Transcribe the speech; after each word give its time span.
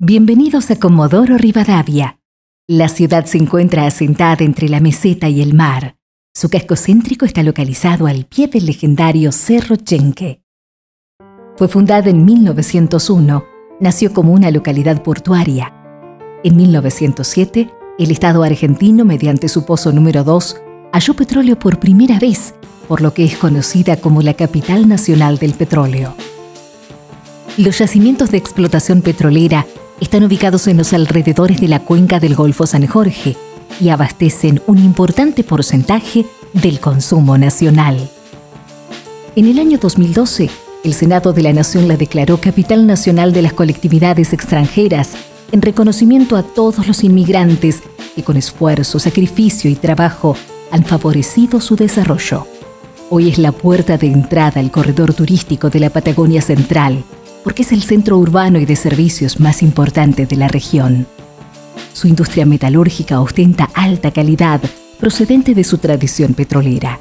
Bienvenidos 0.00 0.70
a 0.70 0.78
Comodoro 0.78 1.36
Rivadavia. 1.38 2.20
La 2.68 2.88
ciudad 2.88 3.24
se 3.24 3.36
encuentra 3.36 3.84
asentada 3.84 4.44
entre 4.44 4.68
la 4.68 4.78
meseta 4.78 5.28
y 5.28 5.42
el 5.42 5.54
mar. 5.54 5.96
Su 6.32 6.48
casco 6.48 6.76
céntrico 6.76 7.24
está 7.24 7.42
localizado 7.42 8.06
al 8.06 8.24
pie 8.24 8.46
del 8.46 8.66
legendario 8.66 9.32
Cerro 9.32 9.74
Chenque. 9.74 10.40
Fue 11.56 11.66
fundada 11.66 12.10
en 12.10 12.24
1901, 12.24 13.44
nació 13.80 14.12
como 14.12 14.34
una 14.34 14.52
localidad 14.52 15.02
portuaria. 15.02 15.74
En 16.44 16.54
1907, 16.54 17.68
el 17.98 18.10
Estado 18.12 18.44
argentino, 18.44 19.04
mediante 19.04 19.48
su 19.48 19.66
pozo 19.66 19.90
número 19.90 20.22
2, 20.22 20.62
halló 20.92 21.14
petróleo 21.14 21.58
por 21.58 21.80
primera 21.80 22.20
vez, 22.20 22.54
por 22.86 23.00
lo 23.00 23.14
que 23.14 23.24
es 23.24 23.36
conocida 23.36 23.96
como 23.96 24.22
la 24.22 24.34
capital 24.34 24.86
nacional 24.86 25.38
del 25.38 25.54
petróleo. 25.54 26.14
Los 27.56 27.78
yacimientos 27.80 28.30
de 28.30 28.38
explotación 28.38 29.02
petrolera 29.02 29.66
están 30.00 30.24
ubicados 30.24 30.66
en 30.68 30.76
los 30.76 30.92
alrededores 30.92 31.60
de 31.60 31.68
la 31.68 31.80
cuenca 31.80 32.20
del 32.20 32.34
Golfo 32.34 32.66
San 32.66 32.86
Jorge 32.86 33.36
y 33.80 33.88
abastecen 33.88 34.62
un 34.66 34.78
importante 34.78 35.44
porcentaje 35.44 36.24
del 36.52 36.80
consumo 36.80 37.36
nacional. 37.36 38.08
En 39.36 39.46
el 39.46 39.58
año 39.58 39.78
2012, 39.78 40.50
el 40.84 40.94
Senado 40.94 41.32
de 41.32 41.42
la 41.42 41.52
Nación 41.52 41.88
la 41.88 41.96
declaró 41.96 42.40
Capital 42.40 42.86
Nacional 42.86 43.32
de 43.32 43.42
las 43.42 43.52
Colectividades 43.52 44.32
Extranjeras 44.32 45.12
en 45.52 45.62
reconocimiento 45.62 46.36
a 46.36 46.42
todos 46.42 46.86
los 46.86 47.02
inmigrantes 47.02 47.82
que 48.14 48.22
con 48.22 48.36
esfuerzo, 48.36 48.98
sacrificio 48.98 49.70
y 49.70 49.74
trabajo 49.74 50.36
han 50.70 50.84
favorecido 50.84 51.60
su 51.60 51.76
desarrollo. 51.76 52.46
Hoy 53.10 53.30
es 53.30 53.38
la 53.38 53.52
puerta 53.52 53.96
de 53.96 54.08
entrada 54.08 54.60
al 54.60 54.70
corredor 54.70 55.14
turístico 55.14 55.70
de 55.70 55.80
la 55.80 55.90
Patagonia 55.90 56.42
Central, 56.42 57.04
porque 57.48 57.62
es 57.62 57.72
el 57.72 57.82
centro 57.82 58.18
urbano 58.18 58.58
y 58.58 58.66
de 58.66 58.76
servicios 58.76 59.40
más 59.40 59.62
importante 59.62 60.26
de 60.26 60.36
la 60.36 60.48
región. 60.48 61.06
Su 61.94 62.06
industria 62.06 62.44
metalúrgica 62.44 63.22
ostenta 63.22 63.70
alta 63.72 64.10
calidad 64.10 64.60
procedente 65.00 65.54
de 65.54 65.64
su 65.64 65.78
tradición 65.78 66.34
petrolera. 66.34 67.00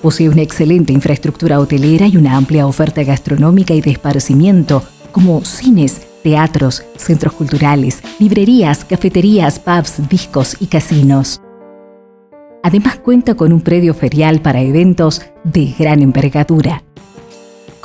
Posee 0.00 0.30
una 0.30 0.40
excelente 0.40 0.94
infraestructura 0.94 1.60
hotelera 1.60 2.06
y 2.06 2.16
una 2.16 2.38
amplia 2.38 2.66
oferta 2.66 3.04
gastronómica 3.04 3.74
y 3.74 3.82
de 3.82 3.90
esparcimiento, 3.90 4.82
como 5.12 5.44
cines, 5.44 6.00
teatros, 6.22 6.82
centros 6.96 7.34
culturales, 7.34 7.98
librerías, 8.18 8.86
cafeterías, 8.86 9.58
pubs, 9.58 10.08
discos 10.08 10.56
y 10.58 10.68
casinos. 10.68 11.42
Además 12.62 12.96
cuenta 12.96 13.34
con 13.34 13.52
un 13.52 13.60
predio 13.60 13.92
ferial 13.92 14.40
para 14.40 14.62
eventos 14.62 15.20
de 15.44 15.74
gran 15.78 16.00
envergadura. 16.00 16.85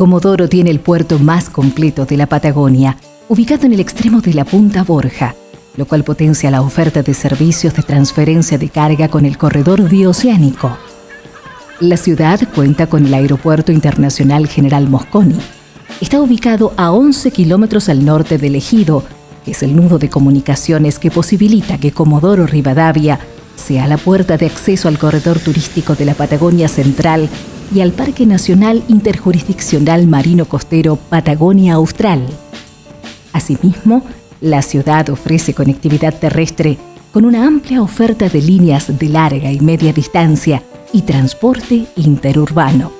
Comodoro 0.00 0.48
tiene 0.48 0.70
el 0.70 0.80
puerto 0.80 1.18
más 1.18 1.50
completo 1.50 2.06
de 2.06 2.16
la 2.16 2.26
Patagonia, 2.26 2.96
ubicado 3.28 3.66
en 3.66 3.74
el 3.74 3.80
extremo 3.80 4.22
de 4.22 4.32
la 4.32 4.46
Punta 4.46 4.82
Borja, 4.82 5.34
lo 5.76 5.84
cual 5.84 6.04
potencia 6.04 6.50
la 6.50 6.62
oferta 6.62 7.02
de 7.02 7.12
servicios 7.12 7.74
de 7.74 7.82
transferencia 7.82 8.56
de 8.56 8.70
carga 8.70 9.08
con 9.08 9.26
el 9.26 9.36
corredor 9.36 9.86
bioceánico. 9.90 10.74
La 11.80 11.98
ciudad 11.98 12.40
cuenta 12.54 12.86
con 12.86 13.04
el 13.04 13.12
Aeropuerto 13.12 13.72
Internacional 13.72 14.48
General 14.48 14.88
Mosconi. 14.88 15.36
Está 16.00 16.18
ubicado 16.22 16.72
a 16.78 16.92
11 16.92 17.30
kilómetros 17.30 17.90
al 17.90 18.02
norte 18.02 18.38
del 18.38 18.54
Ejido, 18.54 19.04
es 19.44 19.62
el 19.62 19.76
nudo 19.76 19.98
de 19.98 20.08
comunicaciones 20.08 20.98
que 20.98 21.10
posibilita 21.10 21.76
que 21.76 21.92
Comodoro 21.92 22.46
Rivadavia 22.46 23.20
sea 23.54 23.86
la 23.86 23.98
puerta 23.98 24.38
de 24.38 24.46
acceso 24.46 24.88
al 24.88 24.98
corredor 24.98 25.40
turístico 25.40 25.94
de 25.94 26.06
la 26.06 26.14
Patagonia 26.14 26.68
Central 26.68 27.28
y 27.74 27.80
al 27.80 27.92
Parque 27.92 28.26
Nacional 28.26 28.82
Interjurisdiccional 28.88 30.06
Marino 30.06 30.44
Costero 30.44 30.96
Patagonia 30.96 31.74
Austral. 31.74 32.26
Asimismo, 33.32 34.02
la 34.40 34.62
ciudad 34.62 35.08
ofrece 35.10 35.54
conectividad 35.54 36.18
terrestre 36.18 36.78
con 37.12 37.24
una 37.24 37.46
amplia 37.46 37.82
oferta 37.82 38.28
de 38.28 38.42
líneas 38.42 38.98
de 38.98 39.08
larga 39.08 39.52
y 39.52 39.60
media 39.60 39.92
distancia 39.92 40.62
y 40.92 41.02
transporte 41.02 41.86
interurbano. 41.96 42.99